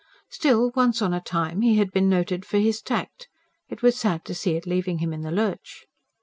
[0.31, 3.27] Still, once on a time he had been noted for his tact;
[3.69, 5.85] it was sad to see it leaving him in the lurch.